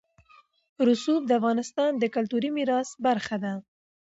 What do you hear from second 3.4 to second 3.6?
ده.